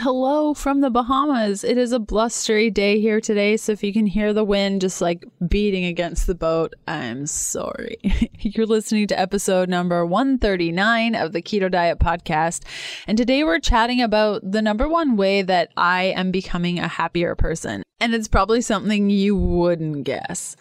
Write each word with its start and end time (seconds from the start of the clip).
hello 0.00 0.54
from 0.54 0.80
the 0.80 0.88
Bahamas. 0.88 1.62
It 1.62 1.76
is 1.76 1.92
a 1.92 1.98
blustery 1.98 2.70
day 2.70 2.98
here 3.00 3.20
today, 3.20 3.58
so 3.58 3.72
if 3.72 3.84
you 3.84 3.92
can 3.92 4.06
hear 4.06 4.32
the 4.32 4.44
wind 4.44 4.80
just 4.80 5.02
like 5.02 5.26
beating 5.46 5.84
against 5.84 6.26
the 6.26 6.34
boat, 6.34 6.72
I'm 6.88 7.26
sorry. 7.26 7.98
You're 8.38 8.64
listening 8.64 9.06
to 9.08 9.20
episode 9.20 9.68
number 9.68 10.06
139 10.06 11.14
of 11.14 11.32
the 11.32 11.42
Keto 11.42 11.70
Diet 11.70 11.98
Podcast, 11.98 12.64
and 13.06 13.18
today 13.18 13.44
we're 13.44 13.60
chatting 13.60 14.00
about 14.00 14.40
the 14.42 14.62
number 14.62 14.88
one 14.88 15.16
way 15.16 15.42
that 15.42 15.68
I 15.76 16.04
am 16.04 16.30
becoming 16.30 16.78
a 16.78 16.88
happier 16.88 17.34
person. 17.34 17.82
And 18.00 18.14
it's 18.14 18.28
probably 18.28 18.62
something 18.62 19.10
you 19.10 19.36
wouldn't 19.36 20.04
guess. 20.04 20.56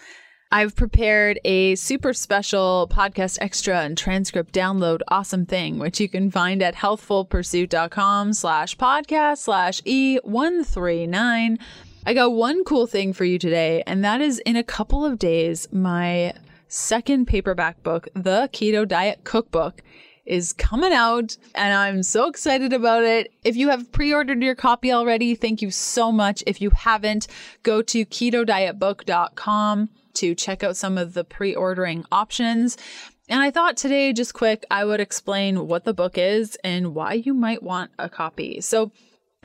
I've 0.51 0.75
prepared 0.75 1.39
a 1.45 1.75
super 1.75 2.11
special 2.11 2.89
podcast 2.91 3.37
extra 3.39 3.81
and 3.81 3.95
transcript 3.95 4.51
download 4.51 5.01
awesome 5.07 5.45
thing, 5.45 5.77
which 5.77 5.99
you 5.99 6.09
can 6.09 6.31
find 6.31 6.63
at 6.63 6.73
healthfulpursuit.com 6.73 8.33
slash 8.33 8.75
podcast 8.75 9.37
slash 9.37 9.79
E139. 9.83 11.59
I 12.03 12.13
got 12.15 12.33
one 12.33 12.63
cool 12.63 12.87
thing 12.87 13.13
for 13.13 13.25
you 13.25 13.37
today, 13.37 13.83
and 13.85 14.03
that 14.03 14.21
is 14.21 14.39
in 14.39 14.55
a 14.55 14.63
couple 14.63 15.05
of 15.05 15.19
days, 15.19 15.67
my 15.71 16.33
second 16.67 17.27
paperback 17.27 17.83
book, 17.83 18.07
The 18.15 18.49
Keto 18.51 18.87
Diet 18.87 19.23
Cookbook, 19.23 19.83
is 20.25 20.53
coming 20.53 20.93
out 20.93 21.37
and 21.53 21.75
I'm 21.75 22.01
so 22.01 22.27
excited 22.27 22.73
about 22.73 23.03
it. 23.03 23.31
If 23.43 23.55
you 23.55 23.69
have 23.69 23.91
pre-ordered 23.91 24.41
your 24.41 24.55
copy 24.55 24.91
already, 24.91 25.35
thank 25.35 25.61
you 25.61 25.69
so 25.69 26.11
much. 26.11 26.43
If 26.47 26.59
you 26.59 26.71
haven't, 26.71 27.27
go 27.61 27.83
to 27.83 28.05
ketodietbook.com 28.05 29.89
to 30.15 30.35
check 30.35 30.63
out 30.63 30.77
some 30.77 30.97
of 30.97 31.13
the 31.13 31.23
pre 31.23 31.55
ordering 31.55 32.05
options. 32.11 32.77
And 33.27 33.41
I 33.41 33.51
thought 33.51 33.77
today, 33.77 34.11
just 34.11 34.33
quick, 34.33 34.65
I 34.71 34.85
would 34.85 34.99
explain 34.99 35.67
what 35.67 35.83
the 35.83 35.93
book 35.93 36.17
is 36.17 36.57
and 36.63 36.95
why 36.95 37.13
you 37.13 37.33
might 37.33 37.61
want 37.61 37.91
a 37.99 38.09
copy. 38.09 38.59
So, 38.61 38.91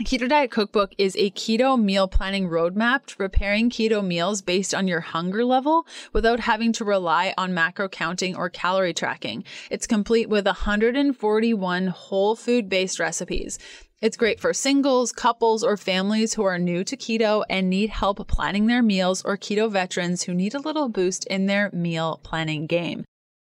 Keto 0.03 0.29
Diet 0.29 0.51
Cookbook 0.51 0.93
is 0.98 1.15
a 1.15 1.30
keto 1.30 1.80
meal 1.80 2.09
planning 2.09 2.48
roadmap 2.48 3.07
to 3.07 3.16
preparing 3.16 3.71
keto 3.71 4.05
meals 4.05 4.42
based 4.42 4.75
on 4.75 4.89
your 4.89 4.98
hunger 4.98 5.45
level 5.45 5.86
without 6.12 6.41
having 6.41 6.73
to 6.73 6.84
rely 6.84 7.33
on 7.39 7.55
macro 7.55 7.89
counting 7.89 8.34
or 8.34 8.51
calorie 8.51 8.92
tracking. 8.92 9.45
It's 9.70 9.86
complete 9.86 10.28
with 10.28 10.47
141 10.47 11.86
whole 11.86 12.34
food 12.34 12.69
based 12.69 12.98
recipes. 12.98 13.61
It's 14.03 14.17
great 14.17 14.41
for 14.41 14.53
singles, 14.53 15.12
couples, 15.12 15.62
or 15.62 15.77
families 15.77 16.34
who 16.34 16.42
are 16.42 16.58
new 16.58 16.83
to 16.83 16.97
keto 16.97 17.45
and 17.48 17.70
need 17.70 17.91
help 17.91 18.27
planning 18.27 18.67
their 18.67 18.83
meals, 18.83 19.23
or 19.25 19.36
keto 19.36 19.70
veterans 19.70 20.25
who 20.25 20.34
need 20.34 20.55
a 20.55 20.58
little 20.58 20.89
boost 20.89 21.25
in 21.27 21.47
their 21.47 21.70
meal 21.73 22.19
planning 22.25 22.67
game. 22.67 23.05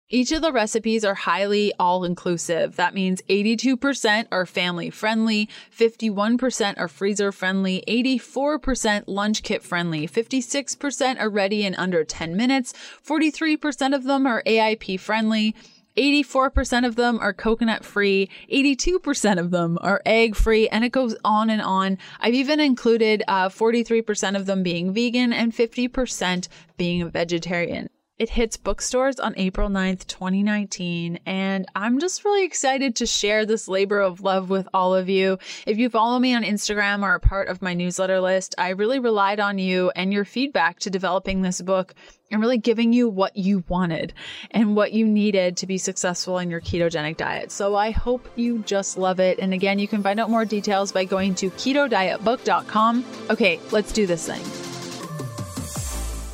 Each 0.08 0.30
of 0.30 0.40
the 0.40 0.52
recipes 0.52 1.04
are 1.04 1.16
highly 1.16 1.72
all 1.80 2.04
inclusive. 2.04 2.76
That 2.76 2.94
means 2.94 3.22
82% 3.22 4.26
are 4.30 4.46
family 4.46 4.88
friendly, 4.88 5.48
51% 5.76 6.78
are 6.78 6.86
freezer 6.86 7.32
friendly, 7.32 7.82
84% 7.88 9.02
lunch 9.08 9.42
kit 9.42 9.64
friendly, 9.64 10.06
56% 10.06 11.18
are 11.18 11.28
ready 11.28 11.64
in 11.64 11.74
under 11.74 12.04
10 12.04 12.36
minutes, 12.36 12.72
43% 13.04 13.96
of 13.96 14.04
them 14.04 14.28
are 14.28 14.44
AIP 14.46 15.00
friendly, 15.00 15.56
84% 15.96 16.86
of 16.86 16.94
them 16.94 17.18
are 17.18 17.32
coconut 17.32 17.84
free, 17.84 18.30
82% 18.52 19.41
of 19.41 19.50
them 19.50 19.76
are 19.80 20.02
egg 20.06 20.36
free, 20.36 20.68
and 20.68 20.84
it 20.84 20.92
goes 20.92 21.16
on 21.24 21.50
and 21.50 21.62
on. 21.62 21.98
I've 22.20 22.34
even 22.34 22.60
included 22.60 23.24
uh, 23.26 23.48
43% 23.48 24.36
of 24.36 24.46
them 24.46 24.62
being 24.62 24.92
vegan 24.92 25.32
and 25.32 25.52
50% 25.52 26.46
being 26.76 27.10
vegetarian. 27.10 27.88
It 28.19 28.31
hits 28.31 28.56
bookstores 28.56 29.20
on 29.20 29.34
April 29.36 29.69
9th, 29.69 30.06
2019, 30.06 31.19
and 31.27 31.67
I'm 31.77 31.98
just 31.98 32.25
really 32.25 32.47
excited 32.47 32.97
to 32.97 33.05
share 33.05 33.45
this 33.45 33.69
labor 33.69 34.00
of 34.00 34.22
love 34.22 34.48
with 34.48 34.67
all 34.72 34.95
of 34.95 35.11
you. 35.11 35.39
If 35.67 35.77
you 35.77 35.91
follow 35.91 36.19
me 36.19 36.34
on 36.34 36.42
Instagram 36.42 37.03
or 37.03 37.11
are 37.11 37.19
part 37.19 37.48
of 37.48 37.61
my 37.61 37.75
newsletter 37.75 38.19
list, 38.22 38.55
I 38.56 38.70
really 38.70 39.00
relied 39.00 39.39
on 39.39 39.59
you 39.59 39.91
and 39.94 40.14
your 40.14 40.25
feedback 40.25 40.78
to 40.81 40.91
developing 40.91 41.42
this 41.42 41.61
book 41.61 41.92
and 42.31 42.41
really 42.41 42.56
giving 42.56 42.94
you 42.94 43.06
what 43.06 43.37
you 43.37 43.62
wanted 43.69 44.14
and 44.50 44.75
what 44.75 44.93
you 44.93 45.06
needed 45.06 45.59
to 45.59 45.66
be 45.66 45.76
successful 45.76 46.38
in 46.38 46.49
your 46.49 46.62
ketogenic 46.62 47.19
diet. 47.19 47.53
So 47.53 47.76
I 47.76 47.91
hope 47.91 48.26
you 48.34 48.60
just 48.60 48.97
love 48.97 49.21
it. 49.21 49.38
And 49.41 49.53
again, 49.53 49.78
you 49.78 49.88
can 49.88 50.03
find 50.03 50.19
out 50.19 50.31
more 50.31 50.47
details 50.47 50.91
by 50.91 51.05
going 51.05 51.34
to 51.34 51.50
ketodietbook.com. 51.50 53.05
Okay, 53.28 53.60
let's 53.72 53.93
do 53.93 54.06
this 54.06 54.26
thing. 54.26 54.75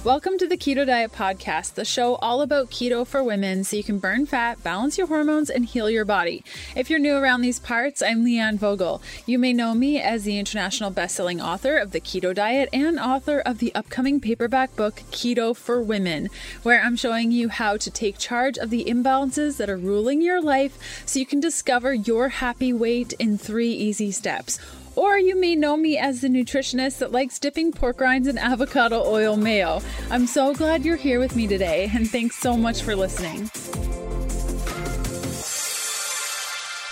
Welcome 0.04 0.36
to 0.38 0.48
the 0.48 0.56
Keto 0.56 0.84
Diet 0.84 1.12
Podcast, 1.12 1.74
the 1.74 1.84
show 1.84 2.16
all 2.16 2.42
about 2.42 2.72
keto 2.72 3.06
for 3.06 3.22
women 3.22 3.62
so 3.62 3.76
you 3.76 3.84
can 3.84 4.00
burn 4.00 4.26
fat, 4.26 4.60
balance 4.64 4.98
your 4.98 5.06
hormones, 5.06 5.48
and 5.48 5.64
heal 5.64 5.88
your 5.88 6.04
body. 6.04 6.42
If 6.74 6.90
you're 6.90 6.98
new 6.98 7.14
around 7.14 7.42
these 7.42 7.60
parts, 7.60 8.02
I'm 8.02 8.24
Leanne 8.24 8.58
Vogel. 8.58 9.00
You 9.26 9.38
may 9.38 9.52
know 9.52 9.74
me 9.74 10.00
as 10.00 10.24
the 10.24 10.41
international 10.41 10.91
best-selling 10.91 11.41
author 11.41 11.78
of 11.78 11.92
The 11.92 12.00
Keto 12.00 12.34
Diet 12.34 12.68
and 12.72 12.98
author 12.98 13.38
of 13.38 13.58
the 13.58 13.72
upcoming 13.76 14.18
paperback 14.18 14.74
book 14.74 15.04
Keto 15.12 15.56
for 15.56 15.80
Women, 15.80 16.30
where 16.64 16.82
I'm 16.82 16.96
showing 16.96 17.30
you 17.30 17.48
how 17.48 17.76
to 17.76 17.88
take 17.88 18.18
charge 18.18 18.58
of 18.58 18.70
the 18.70 18.86
imbalances 18.86 19.56
that 19.58 19.70
are 19.70 19.76
ruling 19.76 20.20
your 20.20 20.42
life 20.42 21.04
so 21.06 21.20
you 21.20 21.26
can 21.26 21.38
discover 21.38 21.94
your 21.94 22.28
happy 22.28 22.72
weight 22.72 23.12
in 23.20 23.38
three 23.38 23.70
easy 23.70 24.10
steps. 24.10 24.58
Or 24.94 25.19
you 25.19 25.38
may 25.38 25.54
know 25.54 25.76
me 25.76 25.97
as 25.97 26.20
the 26.20 26.28
nutritionist 26.28 26.98
that 26.98 27.12
likes 27.12 27.38
dipping 27.38 27.72
pork 27.72 28.00
rinds 28.00 28.28
in 28.28 28.36
avocado 28.36 29.03
oil 29.04 29.36
mayo. 29.36 29.80
I'm 30.10 30.26
so 30.26 30.53
glad 30.53 30.84
you're 30.84 30.97
here 30.97 31.19
with 31.19 31.34
me 31.34 31.47
today, 31.47 31.91
and 31.94 32.10
thanks 32.10 32.36
so 32.36 32.56
much 32.56 32.82
for 32.82 32.94
listening. 32.94 33.50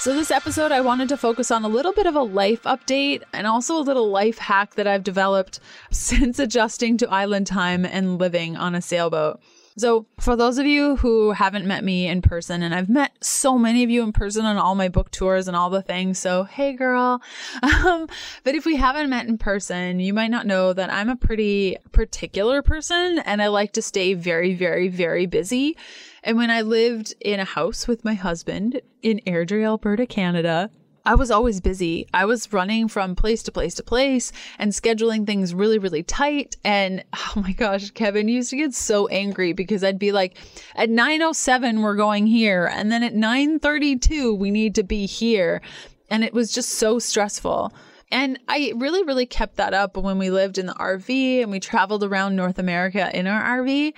So, 0.01 0.15
this 0.15 0.31
episode, 0.31 0.73
I 0.73 0.81
wanted 0.81 1.11
to 1.11 1.19
focus 1.19 1.51
on 1.51 1.63
a 1.63 1.69
little 1.69 1.93
bit 1.93 2.07
of 2.07 2.17
a 2.17 2.23
life 2.23 2.63
update 2.63 3.23
and 3.35 3.47
also 3.47 3.77
a 3.77 3.85
little 3.85 4.09
life 4.09 4.39
hack 4.39 4.77
that 4.77 4.87
I've 4.87 5.05
developed 5.05 5.61
since 5.91 6.39
adjusting 6.39 6.97
to 6.99 7.11
island 7.11 7.47
time 7.47 7.85
and 7.85 8.19
living 8.19 8.57
on 8.57 8.75
a 8.75 8.81
sailboat. 8.81 9.41
So, 9.81 10.05
for 10.19 10.37
those 10.37 10.59
of 10.59 10.67
you 10.67 10.97
who 10.97 11.31
haven't 11.31 11.65
met 11.65 11.83
me 11.83 12.07
in 12.07 12.21
person, 12.21 12.63
and 12.63 12.75
I've 12.75 12.91
met 12.91 13.13
so 13.25 13.57
many 13.57 13.83
of 13.83 13.89
you 13.89 14.03
in 14.03 14.13
person 14.13 14.45
on 14.45 14.59
all 14.59 14.75
my 14.75 14.91
book 14.91 15.11
tours 15.11 15.49
and 15.49 15.57
all 15.57 15.71
the 15.71 15.81
things, 15.81 16.19
so 16.19 16.45
hey 16.45 16.75
girl. 16.75 17.23
Um, 17.63 18.09
but 18.45 18.55
if 18.55 18.67
we 18.67 18.77
haven't 18.77 19.09
met 19.09 19.27
in 19.27 19.39
person, 19.39 20.01
you 20.01 20.13
might 20.13 20.31
not 20.31 20.47
know 20.47 20.75
that 20.75 20.93
I'm 20.93 21.09
a 21.09 21.17
pretty 21.17 21.79
particular 21.93 22.61
person 22.61 23.21
and 23.21 23.41
I 23.41 23.47
like 23.47 23.73
to 23.73 23.83
stay 23.83 24.13
very, 24.13 24.55
very, 24.55 24.89
very 24.89 25.25
busy. 25.25 25.79
And 26.23 26.37
when 26.37 26.51
I 26.51 26.61
lived 26.61 27.15
in 27.21 27.41
a 27.41 27.45
house 27.45 27.89
with 27.89 28.05
my 28.05 28.15
husband 28.15 28.83
in 29.03 29.21
Airdrie, 29.27 29.65
Alberta, 29.65 30.07
Canada, 30.07 30.71
I 31.05 31.15
was 31.15 31.31
always 31.31 31.61
busy. 31.61 32.07
I 32.13 32.25
was 32.25 32.53
running 32.53 32.89
from 32.89 33.17
place 33.17 33.43
to 33.45 33.53
place 33.53 33.75
to 33.75 33.83
place 33.83 34.33
and 34.59 34.73
scheduling 34.73 35.27
things 35.27 35.55
really, 35.55 35.79
really 35.79 36.03
tight. 36.03 36.57
And 36.65 37.05
oh 37.15 37.33
my 37.37 37.53
gosh, 37.53 37.91
Kevin 37.91 38.29
used 38.29 38.51
to 38.51 38.57
get 38.57 38.75
so 38.75 39.07
angry 39.09 39.53
because 39.53 39.83
I'd 39.83 39.99
be 39.99 40.13
like, 40.13 40.37
at 40.75 40.91
907, 40.91 41.83
we're 41.83 41.97
going 41.97 42.27
here. 42.27 42.67
And 42.73 42.93
then 42.93 43.03
at 43.03 43.15
932, 43.15 44.35
we 44.35 44.51
need 44.51 44.75
to 44.75 44.83
be 44.83 45.07
here. 45.07 45.63
And 46.11 46.25
it 46.25 46.35
was 46.35 46.53
just 46.53 46.71
so 46.71 46.99
stressful. 46.99 47.73
And 48.13 48.41
I 48.49 48.73
really, 48.77 49.05
really 49.05 49.27
kept 49.27 49.57
that 49.57 49.73
up 49.73 49.97
when 49.97 50.19
we 50.19 50.31
lived 50.31 50.59
in 50.59 50.67
the 50.67 50.75
RV 50.75 51.43
and 51.43 51.51
we 51.51 51.61
traveled 51.61 52.03
around 52.03 52.35
North 52.35 52.59
America 52.59 53.09
in 53.17 53.27
our 53.27 53.63
RV. 53.63 53.95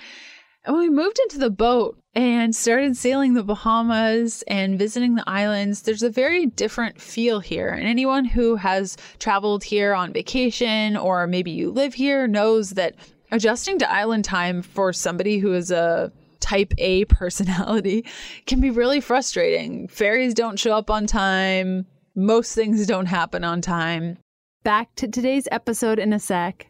And 0.65 0.75
when 0.75 0.89
we 0.89 0.95
moved 0.95 1.19
into 1.19 1.39
the 1.39 1.49
boat 1.49 1.97
and 2.13 2.55
started 2.55 2.95
sailing 2.95 3.33
the 3.33 3.43
Bahamas 3.43 4.43
and 4.47 4.79
visiting 4.79 5.15
the 5.15 5.23
islands, 5.27 5.81
there's 5.81 6.03
a 6.03 6.09
very 6.09 6.45
different 6.45 7.01
feel 7.01 7.41
here. 7.41 7.69
And 7.69 7.85
anyone 7.85 8.23
who 8.23 8.55
has 8.55 8.95
traveled 9.19 9.63
here 9.63 9.93
on 9.93 10.13
vacation 10.13 10.95
or 10.95 11.27
maybe 11.27 11.51
you 11.51 11.69
live 11.69 11.93
here 11.93 12.27
knows 12.27 12.71
that 12.71 12.95
adjusting 13.31 13.77
to 13.79 13.91
island 13.91 14.23
time 14.23 14.61
for 14.61 14.93
somebody 14.93 15.39
who 15.39 15.53
is 15.53 15.69
a 15.69 16.13
type 16.39 16.73
A 16.77 17.05
personality 17.05 18.05
can 18.45 18.61
be 18.61 18.69
really 18.69 19.01
frustrating. 19.01 19.89
Ferries 19.89 20.33
don't 20.33 20.59
show 20.59 20.77
up 20.77 20.89
on 20.89 21.07
time, 21.07 21.85
most 22.15 22.55
things 22.55 22.85
don't 22.87 23.07
happen 23.07 23.43
on 23.43 23.59
time. 23.59 24.17
Back 24.63 24.95
to 24.95 25.09
today's 25.09 25.47
episode 25.51 25.99
in 25.99 26.13
a 26.13 26.19
sec. 26.19 26.67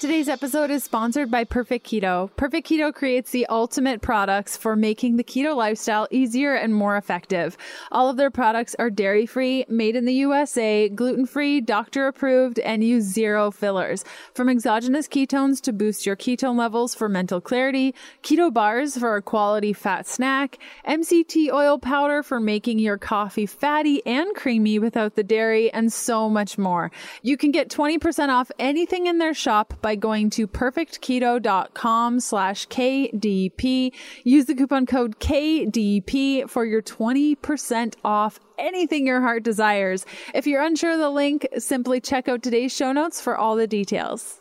Today's 0.00 0.30
episode 0.30 0.70
is 0.70 0.82
sponsored 0.82 1.30
by 1.30 1.44
Perfect 1.44 1.86
Keto. 1.86 2.34
Perfect 2.36 2.66
Keto 2.66 2.90
creates 2.90 3.32
the 3.32 3.44
ultimate 3.48 4.00
products 4.00 4.56
for 4.56 4.74
making 4.74 5.18
the 5.18 5.22
keto 5.22 5.54
lifestyle 5.54 6.08
easier 6.10 6.54
and 6.54 6.74
more 6.74 6.96
effective. 6.96 7.58
All 7.92 8.08
of 8.08 8.16
their 8.16 8.30
products 8.30 8.74
are 8.78 8.88
dairy 8.88 9.26
free, 9.26 9.66
made 9.68 9.96
in 9.96 10.06
the 10.06 10.14
USA, 10.14 10.88
gluten 10.88 11.26
free, 11.26 11.60
doctor 11.60 12.06
approved, 12.06 12.58
and 12.60 12.82
use 12.82 13.04
zero 13.04 13.50
fillers. 13.50 14.02
From 14.32 14.48
exogenous 14.48 15.06
ketones 15.06 15.60
to 15.60 15.72
boost 15.74 16.06
your 16.06 16.16
ketone 16.16 16.56
levels 16.56 16.94
for 16.94 17.06
mental 17.06 17.42
clarity, 17.42 17.94
keto 18.22 18.50
bars 18.50 18.96
for 18.96 19.16
a 19.16 19.20
quality 19.20 19.74
fat 19.74 20.06
snack, 20.06 20.56
MCT 20.88 21.52
oil 21.52 21.78
powder 21.78 22.22
for 22.22 22.40
making 22.40 22.78
your 22.78 22.96
coffee 22.96 23.44
fatty 23.44 24.00
and 24.06 24.34
creamy 24.34 24.78
without 24.78 25.14
the 25.14 25.22
dairy, 25.22 25.70
and 25.70 25.92
so 25.92 26.30
much 26.30 26.56
more. 26.56 26.90
You 27.20 27.36
can 27.36 27.50
get 27.50 27.68
20% 27.68 28.30
off 28.30 28.50
anything 28.58 29.04
in 29.04 29.18
their 29.18 29.34
shop 29.34 29.74
by 29.82 29.89
by 29.90 29.96
going 29.96 30.30
to 30.30 30.46
perfectketo.com 30.46 32.20
slash 32.20 32.68
KDP. 32.68 33.92
Use 34.22 34.44
the 34.44 34.54
coupon 34.54 34.86
code 34.86 35.18
KDP 35.18 36.48
for 36.48 36.64
your 36.64 36.80
20% 36.80 37.94
off 38.04 38.38
anything 38.56 39.04
your 39.04 39.20
heart 39.20 39.42
desires. 39.42 40.06
If 40.32 40.46
you're 40.46 40.62
unsure 40.62 40.92
of 40.92 41.00
the 41.00 41.10
link, 41.10 41.48
simply 41.58 42.00
check 42.00 42.28
out 42.28 42.40
today's 42.40 42.72
show 42.72 42.92
notes 42.92 43.20
for 43.20 43.36
all 43.36 43.56
the 43.56 43.66
details. 43.66 44.40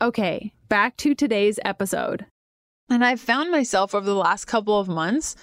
Okay, 0.00 0.54
back 0.70 0.96
to 0.98 1.14
today's 1.14 1.60
episode. 1.62 2.24
And 2.88 3.04
I've 3.04 3.20
found 3.20 3.50
myself 3.50 3.94
over 3.94 4.06
the 4.06 4.14
last 4.14 4.46
couple 4.46 4.80
of 4.80 4.88
months 4.88 5.36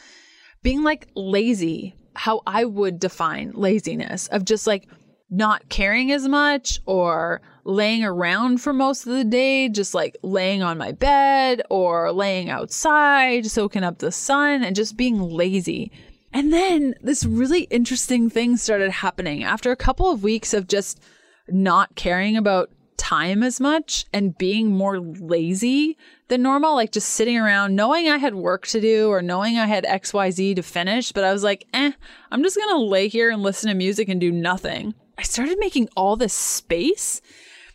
being 0.64 0.82
like 0.82 1.10
lazy, 1.16 1.94
how 2.16 2.42
I 2.48 2.66
would 2.66 2.98
define 3.00 3.52
laziness 3.54 4.30
of 4.30 4.46
just 4.46 4.66
like 4.66 4.88
not 5.32 5.70
caring 5.70 6.12
as 6.12 6.28
much 6.28 6.82
or 6.86 7.42
laying 7.64 8.04
around 8.04 8.62
for 8.62 8.74
most 8.74 9.08
of 9.08 9.14
the 9.14 9.24
day, 9.24 9.70
just 9.70 9.94
like 9.94 10.18
laying 10.22 10.62
on 10.62 10.78
my 10.78 10.92
bed 10.92 11.62
or 11.70 12.12
laying 12.12 12.50
outside, 12.50 13.46
soaking 13.46 13.84
up 13.84 14.00
the 14.00 14.12
sun 14.12 14.64
and 14.64 14.76
just 14.76 14.98
being 14.98 15.22
lazy. 15.22 15.92
And 16.34 16.52
then 16.52 16.96
this 17.02 17.26
really 17.26 17.64
interesting 17.64 18.30
thing 18.30 18.58
started 18.58 18.92
happening 18.92 19.44
after 19.44 19.72
a 19.72 19.78
couple 19.78 20.12
of 20.12 20.24
weeks 20.24 20.54
of 20.54 20.68
just 20.68 21.02
not 21.48 21.96
caring 21.96 22.36
about 22.36 22.70
time 22.98 23.44
as 23.44 23.60
much 23.60 24.06
and 24.14 24.38
being 24.38 24.72
more 24.76 25.00
lazy 25.00 25.98
than 26.28 26.42
normal, 26.42 26.76
like 26.76 26.92
just 26.92 27.10
sitting 27.10 27.38
around 27.38 27.76
knowing 27.76 28.10
I 28.10 28.18
had 28.18 28.36
work 28.36 28.68
to 28.68 28.82
do 28.82 29.10
or 29.10 29.22
knowing 29.22 29.58
I 29.58 29.66
had 29.66 29.84
XYZ 29.84 30.56
to 30.56 30.64
finish. 30.64 31.12
But 31.12 31.24
I 31.24 31.34
was 31.34 31.44
like, 31.44 31.68
eh, 31.74 31.92
I'm 32.32 32.44
just 32.44 32.58
going 32.58 32.70
to 32.70 32.86
lay 32.86 33.08
here 33.08 33.30
and 33.30 33.42
listen 33.42 33.70
to 33.70 33.76
music 33.76 34.08
and 34.08 34.22
do 34.22 34.32
nothing. 34.32 34.94
I 35.18 35.24
started 35.24 35.60
making 35.60 35.90
all 35.96 36.16
this 36.16 36.34
space. 36.34 37.22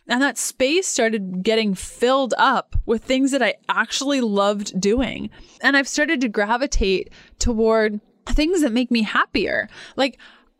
And 0.09 0.21
that 0.21 0.37
space 0.37 0.87
started 0.87 1.43
getting 1.43 1.75
filled 1.75 2.33
up 2.37 2.75
with 2.85 3.03
things 3.03 3.31
that 3.31 3.43
I 3.43 3.55
actually 3.67 4.21
loved 4.21 4.79
doing. 4.79 5.29
And 5.61 5.75
I've 5.75 5.87
started 5.87 6.21
to 6.21 6.29
gravitate 6.29 7.11
toward 7.39 7.99
things 8.25 8.61
that 8.61 8.71
make 8.71 8.89
me 8.89 9.01
happier. 9.01 9.69
Like, 9.97 10.17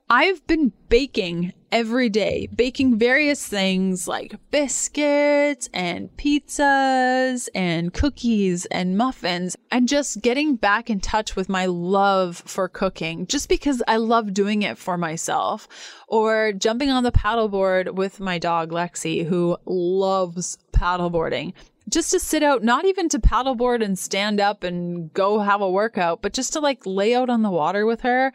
I've 0.10 0.48
been 0.48 0.72
baking 0.88 1.52
every 1.70 2.08
day, 2.08 2.48
baking 2.56 2.98
various 2.98 3.46
things 3.46 4.08
like 4.08 4.40
biscuits 4.52 5.68
and 5.74 6.10
pizzas 6.16 7.50
and 7.54 7.94
cookies 7.94 8.66
and 8.68 8.98
muffins, 8.98 9.58
and 9.70 9.86
just 9.86 10.22
getting 10.22 10.56
back 10.56 10.90
in 10.90 11.02
touch 11.02 11.36
with 11.36 11.50
my 11.50 11.66
love 11.66 12.38
for 12.46 12.70
cooking 12.70 13.28
just 13.28 13.50
because 13.50 13.84
I 13.86 13.98
love 13.98 14.34
doing 14.34 14.62
it 14.62 14.78
for 14.78 14.98
myself. 14.98 15.68
Or 16.08 16.54
jumping 16.54 16.90
on 16.90 17.04
the 17.04 17.12
paddleboard 17.12 17.96
with 17.96 18.22
my 18.22 18.40
dog 18.40 18.72
Lexi, 18.72 19.26
who 19.26 19.58
loves 19.66 20.58
paddleboarding 20.72 21.52
just 21.90 22.12
to 22.12 22.20
sit 22.20 22.44
out, 22.44 22.64
not 22.64 22.86
even 22.86 23.08
to 23.10 23.20
paddleboard 23.20 23.84
and 23.84 23.98
stand 23.98 24.42
up 24.42 24.64
and 24.64 25.14
go 25.14 25.40
have 25.40 25.62
a 25.62 25.70
workout, 25.70 26.22
but 26.22 26.34
just 26.34 26.54
to 26.54 26.60
like 26.60 26.86
lay 26.86 27.16
out 27.16 27.30
on 27.30 27.44
the 27.44 27.50
water 27.50 27.86
with 27.86 28.02
her. 28.02 28.34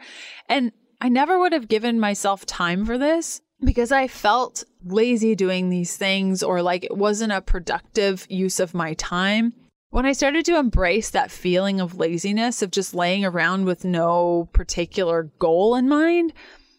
And 0.49 0.71
I 1.03 1.09
never 1.09 1.37
would 1.37 1.51
have 1.51 1.67
given 1.67 1.99
myself 1.99 2.45
time 2.45 2.85
for 2.85 2.97
this 2.97 3.41
because 3.61 3.91
I 3.91 4.07
felt 4.07 4.63
lazy 4.85 5.35
doing 5.35 5.69
these 5.69 5.97
things 5.97 6.41
or 6.41 6.61
like 6.61 6.85
it 6.85 6.95
wasn't 6.95 7.33
a 7.33 7.41
productive 7.41 8.25
use 8.29 8.61
of 8.61 8.73
my 8.73 8.93
time. 8.93 9.51
When 9.89 10.05
I 10.05 10.13
started 10.13 10.45
to 10.45 10.57
embrace 10.57 11.09
that 11.09 11.29
feeling 11.29 11.81
of 11.81 11.97
laziness, 11.97 12.61
of 12.61 12.71
just 12.71 12.93
laying 12.93 13.25
around 13.25 13.65
with 13.65 13.83
no 13.83 14.47
particular 14.53 15.23
goal 15.39 15.75
in 15.75 15.89
mind, 15.89 16.31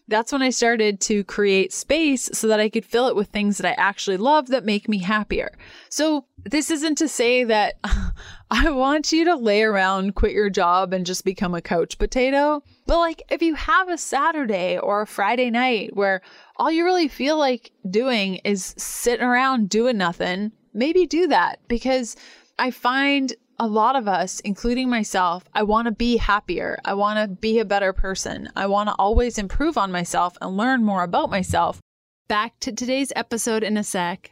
that's 0.07 0.31
when 0.31 0.41
I 0.41 0.49
started 0.49 0.99
to 1.01 1.23
create 1.25 1.71
space 1.71 2.27
so 2.33 2.47
that 2.47 2.59
I 2.59 2.69
could 2.69 2.83
fill 2.83 3.07
it 3.07 3.15
with 3.15 3.27
things 3.27 3.59
that 3.59 3.69
I 3.69 3.79
actually 3.79 4.17
love 4.17 4.47
that 4.47 4.65
make 4.65 4.89
me 4.89 4.97
happier. 4.99 5.55
So, 5.89 6.25
this 6.43 6.71
isn't 6.71 6.97
to 6.97 7.07
say 7.07 7.43
that 7.43 7.75
I 8.63 8.69
want 8.69 9.11
you 9.11 9.25
to 9.25 9.35
lay 9.35 9.63
around, 9.63 10.15
quit 10.15 10.31
your 10.31 10.49
job, 10.49 10.93
and 10.93 11.05
just 11.05 11.25
become 11.25 11.53
a 11.53 11.61
couch 11.61 11.97
potato. 11.97 12.63
But, 12.85 12.99
like, 12.99 13.21
if 13.29 13.41
you 13.41 13.53
have 13.55 13.89
a 13.89 13.97
Saturday 13.97 14.77
or 14.77 15.01
a 15.01 15.07
Friday 15.07 15.49
night 15.49 15.93
where 15.93 16.21
all 16.55 16.71
you 16.71 16.85
really 16.85 17.09
feel 17.09 17.37
like 17.37 17.71
doing 17.89 18.35
is 18.45 18.73
sitting 18.77 19.25
around 19.25 19.67
doing 19.67 19.97
nothing, 19.97 20.53
maybe 20.73 21.05
do 21.05 21.27
that 21.27 21.59
because 21.67 22.15
I 22.57 22.71
find 22.71 23.33
a 23.59 23.67
lot 23.67 23.97
of 23.97 24.07
us, 24.07 24.39
including 24.41 24.89
myself, 24.89 25.43
I 25.53 25.63
want 25.63 25.87
to 25.87 25.91
be 25.91 26.15
happier. 26.15 26.79
I 26.85 26.93
want 26.93 27.19
to 27.19 27.35
be 27.35 27.59
a 27.59 27.65
better 27.65 27.91
person. 27.91 28.49
I 28.55 28.67
want 28.67 28.87
to 28.87 28.95
always 28.95 29.37
improve 29.37 29.77
on 29.77 29.91
myself 29.91 30.37
and 30.41 30.55
learn 30.55 30.85
more 30.85 31.03
about 31.03 31.29
myself. 31.29 31.81
Back 32.29 32.57
to 32.61 32.71
today's 32.71 33.11
episode 33.17 33.63
in 33.63 33.75
a 33.75 33.83
sec. 33.83 34.31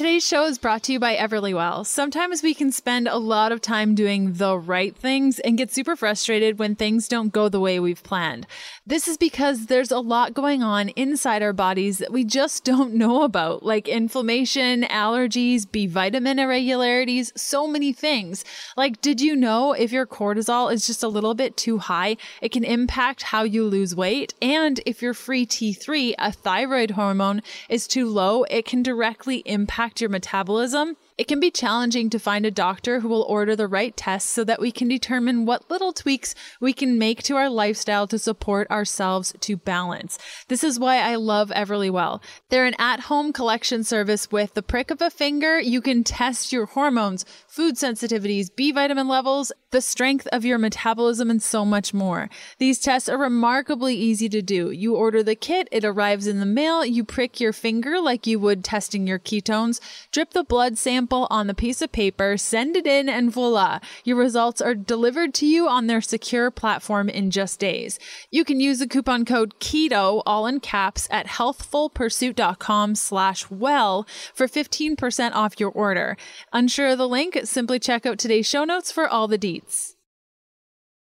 Today's 0.00 0.26
show 0.26 0.46
is 0.46 0.56
brought 0.56 0.82
to 0.84 0.94
you 0.94 0.98
by 0.98 1.14
Everly 1.14 1.52
Everlywell. 1.52 1.84
Sometimes 1.84 2.42
we 2.42 2.54
can 2.54 2.72
spend 2.72 3.06
a 3.06 3.18
lot 3.18 3.52
of 3.52 3.60
time 3.60 3.94
doing 3.94 4.32
the 4.32 4.56
right 4.56 4.96
things 4.96 5.38
and 5.40 5.58
get 5.58 5.70
super 5.70 5.94
frustrated 5.94 6.58
when 6.58 6.74
things 6.74 7.06
don't 7.06 7.34
go 7.34 7.50
the 7.50 7.60
way 7.60 7.78
we've 7.78 8.02
planned. 8.02 8.46
This 8.86 9.06
is 9.06 9.18
because 9.18 9.66
there's 9.66 9.90
a 9.90 9.98
lot 9.98 10.32
going 10.32 10.62
on 10.62 10.88
inside 10.90 11.42
our 11.42 11.52
bodies 11.52 11.98
that 11.98 12.12
we 12.12 12.24
just 12.24 12.64
don't 12.70 12.94
know 12.94 13.24
about, 13.24 13.62
like 13.62 13.88
inflammation, 13.88 14.84
allergies, 14.84 15.70
B 15.70 15.86
vitamin 15.86 16.38
irregularities, 16.38 17.30
so 17.36 17.68
many 17.68 17.92
things. 17.92 18.42
Like, 18.78 19.02
did 19.02 19.20
you 19.20 19.36
know 19.36 19.74
if 19.74 19.92
your 19.92 20.06
cortisol 20.06 20.72
is 20.72 20.86
just 20.86 21.02
a 21.02 21.08
little 21.08 21.34
bit 21.34 21.58
too 21.58 21.76
high, 21.76 22.16
it 22.40 22.52
can 22.52 22.64
impact 22.64 23.24
how 23.24 23.42
you 23.42 23.66
lose 23.66 23.94
weight? 23.94 24.32
And 24.40 24.80
if 24.86 25.02
your 25.02 25.12
free 25.12 25.44
T3, 25.44 26.14
a 26.18 26.32
thyroid 26.32 26.92
hormone, 26.92 27.42
is 27.68 27.86
too 27.86 28.08
low, 28.08 28.44
it 28.44 28.64
can 28.64 28.82
directly 28.82 29.42
impact 29.44 29.89
impact 29.90 30.00
your 30.00 30.10
metabolism, 30.10 30.96
it 31.20 31.28
can 31.28 31.38
be 31.38 31.50
challenging 31.50 32.08
to 32.08 32.18
find 32.18 32.46
a 32.46 32.50
doctor 32.50 33.00
who 33.00 33.08
will 33.08 33.24
order 33.24 33.54
the 33.54 33.66
right 33.66 33.94
tests 33.94 34.30
so 34.30 34.42
that 34.42 34.58
we 34.58 34.72
can 34.72 34.88
determine 34.88 35.44
what 35.44 35.70
little 35.70 35.92
tweaks 35.92 36.34
we 36.60 36.72
can 36.72 36.96
make 36.98 37.22
to 37.22 37.36
our 37.36 37.50
lifestyle 37.50 38.06
to 38.06 38.18
support 38.18 38.70
ourselves 38.70 39.34
to 39.40 39.58
balance. 39.58 40.18
This 40.48 40.64
is 40.64 40.80
why 40.80 40.96
I 40.96 41.16
love 41.16 41.50
Everlywell. 41.50 42.22
They're 42.48 42.64
an 42.64 42.74
at 42.78 43.00
home 43.00 43.34
collection 43.34 43.84
service 43.84 44.32
with 44.32 44.54
the 44.54 44.62
prick 44.62 44.90
of 44.90 45.02
a 45.02 45.10
finger. 45.10 45.60
You 45.60 45.82
can 45.82 46.04
test 46.04 46.54
your 46.54 46.64
hormones, 46.64 47.26
food 47.46 47.74
sensitivities, 47.74 48.48
B 48.56 48.72
vitamin 48.72 49.06
levels, 49.06 49.52
the 49.72 49.82
strength 49.82 50.26
of 50.28 50.46
your 50.46 50.56
metabolism, 50.56 51.28
and 51.28 51.42
so 51.42 51.66
much 51.66 51.92
more. 51.92 52.30
These 52.56 52.80
tests 52.80 53.10
are 53.10 53.18
remarkably 53.18 53.94
easy 53.94 54.30
to 54.30 54.40
do. 54.40 54.70
You 54.70 54.96
order 54.96 55.22
the 55.22 55.34
kit, 55.34 55.68
it 55.70 55.84
arrives 55.84 56.26
in 56.26 56.40
the 56.40 56.46
mail, 56.46 56.82
you 56.82 57.04
prick 57.04 57.40
your 57.40 57.52
finger 57.52 58.00
like 58.00 58.26
you 58.26 58.40
would 58.40 58.64
testing 58.64 59.06
your 59.06 59.18
ketones, 59.18 59.80
drip 60.12 60.30
the 60.30 60.44
blood 60.44 60.78
sample 60.78 61.09
sample 61.10 61.26
on 61.30 61.46
the 61.48 61.54
piece 61.54 61.82
of 61.82 61.90
paper, 61.90 62.36
send 62.36 62.76
it 62.76 62.86
in, 62.86 63.08
and 63.08 63.32
voila, 63.32 63.80
your 64.04 64.16
results 64.16 64.60
are 64.60 64.74
delivered 64.74 65.34
to 65.34 65.46
you 65.46 65.68
on 65.68 65.86
their 65.86 66.00
secure 66.00 66.50
platform 66.50 67.08
in 67.08 67.30
just 67.30 67.58
days. 67.58 67.98
You 68.30 68.44
can 68.44 68.60
use 68.60 68.78
the 68.78 68.86
coupon 68.86 69.24
code 69.24 69.58
KETO, 69.58 70.22
all 70.24 70.46
in 70.46 70.60
caps, 70.60 71.08
at 71.10 71.26
healthfulpursuit.com 71.26 72.94
slash 72.94 73.50
well 73.50 74.06
for 74.34 74.46
15% 74.46 75.32
off 75.32 75.58
your 75.58 75.70
order. 75.70 76.16
Unsure 76.52 76.90
of 76.90 76.98
the 76.98 77.08
link? 77.08 77.40
Simply 77.44 77.78
check 77.80 78.06
out 78.06 78.18
today's 78.18 78.46
show 78.46 78.64
notes 78.64 78.92
for 78.92 79.08
all 79.08 79.26
the 79.26 79.38
deets. 79.38 79.94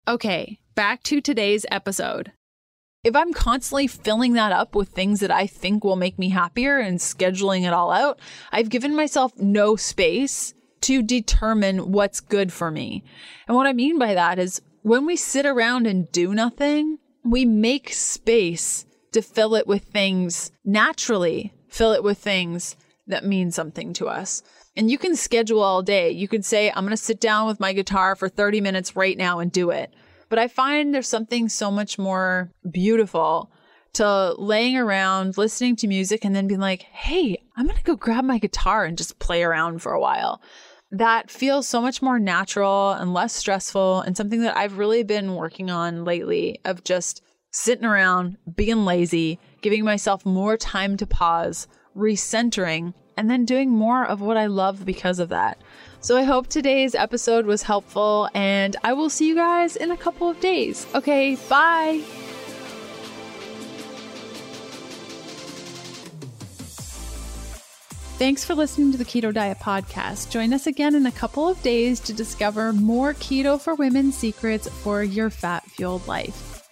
Okay, 0.07 0.59
back 0.75 1.03
to 1.03 1.21
today's 1.21 1.67
episode 1.71 2.33
if 3.05 3.15
I'm 3.15 3.33
constantly 3.33 3.87
filling 3.87 4.33
that 4.35 4.53
up 4.53 4.75
with 4.75 4.89
things 4.89 5.21
that 5.21 5.31
I 5.31 5.47
think 5.47 5.85
will 5.85 5.97
make 5.97 6.19
me 6.19 6.31
happier 6.31 6.79
and 6.79 6.99
scheduling 6.99 7.67
it 7.67 7.73
all 7.73 7.91
out, 7.91 8.21
I've 8.51 8.69
given 8.69 8.95
myself 8.95 9.37
no 9.37 9.77
space 9.77 10.55
to 10.83 11.03
determine 11.03 11.93
what's 11.93 12.21
good 12.21 12.53
for 12.53 12.71
me. 12.71 13.05
And 13.47 13.57
what 13.57 13.67
I 13.67 13.73
mean 13.73 13.99
by 13.99 14.15
that 14.15 14.39
is 14.39 14.61
when 14.83 15.07
we 15.07 15.17
sit 15.17 15.47
around 15.47 15.87
and 15.87 16.11
do 16.13 16.35
nothing, 16.35 16.99
we 17.25 17.45
make 17.45 17.93
space 17.93 18.85
to 19.13 19.23
fill 19.23 19.55
it 19.55 19.67
with 19.67 19.85
things 19.85 20.53
naturally, 20.65 21.53
fill 21.69 21.93
it 21.93 22.03
with 22.03 22.19
things 22.19 22.77
that 23.07 23.25
mean 23.25 23.51
something 23.51 23.93
to 23.95 24.07
us. 24.07 24.43
And 24.77 24.91
you 24.91 24.99
can 24.99 25.17
schedule 25.17 25.61
all 25.63 25.83
day. 25.83 26.11
You 26.11 26.29
could 26.29 26.45
say, 26.45 26.71
I'm 26.71 26.85
going 26.85 26.91
to 26.91 26.97
sit 26.97 27.21
down 27.21 27.47
with 27.47 27.59
my 27.59 27.73
guitar 27.73 28.15
for 28.15 28.29
30 28.29 28.61
minutes 28.61 28.95
right 28.95 29.17
now 29.17 29.41
and 29.41 29.51
do 29.51 29.71
it. 29.71 29.93
But 30.29 30.39
I 30.39 30.49
find 30.49 30.95
there's 30.95 31.09
something 31.09 31.49
so 31.49 31.71
much 31.71 31.99
more 31.99 32.51
beautiful 32.71 33.51
to 33.95 34.35
laying 34.39 34.77
around, 34.77 35.39
listening 35.39 35.75
to 35.77 35.87
music, 35.87 36.25
and 36.25 36.35
then 36.37 36.47
being 36.47 36.61
like, 36.61 36.83
hey, 36.83 37.43
I'm 37.57 37.67
going 37.67 37.79
to 37.79 37.85
go 37.85 37.97
grab 37.97 38.25
my 38.25 38.39
guitar 38.39 38.85
and 38.85 38.99
just 38.99 39.19
play 39.19 39.43
around 39.43 39.81
for 39.81 39.93
a 39.93 40.01
while. 40.01 40.43
That 40.91 41.31
feels 41.31 41.67
so 41.67 41.81
much 41.81 42.01
more 42.01 42.19
natural 42.19 42.93
and 42.93 43.13
less 43.13 43.35
stressful, 43.35 44.01
and 44.03 44.17
something 44.17 44.43
that 44.43 44.57
I've 44.57 44.79
really 44.79 45.03
been 45.03 45.35
working 45.35 45.71
on 45.71 46.05
lately 46.05 46.61
of 46.65 46.85
just 46.85 47.23
sitting 47.51 47.85
around, 47.85 48.37
being 48.55 48.85
lazy, 48.85 49.39
giving 49.63 49.85
myself 49.85 50.25
more 50.25 50.57
time 50.57 50.97
to 50.99 51.07
pause, 51.07 51.67
recentering, 51.97 52.95
and 53.19 53.29
then 53.29 53.45
doing 53.45 53.69
more 53.69 54.07
of 54.07 54.21
what 54.21 54.37
I 54.37 54.47
love 54.47 54.87
because 54.87 55.19
of 55.19 55.29
that. 55.31 55.59
So 56.01 56.17
I 56.17 56.23
hope 56.23 56.47
today's 56.47 56.95
episode 56.95 57.45
was 57.45 57.63
helpful, 57.65 58.29
and 58.33 58.77
I 58.85 58.93
will 58.93 59.11
see 59.11 59.27
you 59.27 59.35
guys 59.35 59.75
in 59.75 59.91
a 59.91 59.97
couple 59.97 60.31
of 60.31 60.39
days. 60.39 60.87
Okay, 60.95 61.37
bye. 61.49 62.01
Thanks 68.19 68.45
for 68.45 68.55
listening 68.55 68.93
to 68.93 68.99
the 68.99 69.05
Keto 69.05 69.35
Diet 69.35 69.59
Podcast. 69.59 70.31
Join 70.31 70.53
us 70.53 70.67
again 70.67 70.95
in 70.95 71.07
a 71.07 71.13
couple 71.13 71.49
of 71.49 71.61
days 71.63 72.01
to 72.01 72.13
discover 72.13 72.73
more 72.73 73.15
keto 73.15 73.61
for 73.61 73.75
women 73.75 74.13
secrets 74.13 74.69
for 74.69 75.03
your 75.03 75.31
fat 75.31 75.65
fueled 75.65 76.07
life. 76.07 76.58